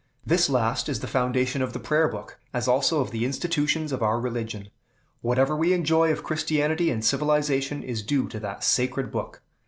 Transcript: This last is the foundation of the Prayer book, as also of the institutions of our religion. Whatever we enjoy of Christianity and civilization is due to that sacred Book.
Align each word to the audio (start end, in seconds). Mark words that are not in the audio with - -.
This 0.25 0.49
last 0.49 0.89
is 0.89 1.01
the 1.01 1.05
foundation 1.07 1.61
of 1.61 1.73
the 1.73 1.79
Prayer 1.79 2.07
book, 2.07 2.39
as 2.55 2.67
also 2.67 3.01
of 3.01 3.11
the 3.11 3.23
institutions 3.23 3.91
of 3.91 4.01
our 4.01 4.19
religion. 4.19 4.69
Whatever 5.21 5.55
we 5.55 5.73
enjoy 5.73 6.11
of 6.11 6.23
Christianity 6.23 6.89
and 6.89 7.05
civilization 7.05 7.83
is 7.83 8.01
due 8.01 8.27
to 8.29 8.39
that 8.39 8.63
sacred 8.63 9.11
Book. 9.11 9.43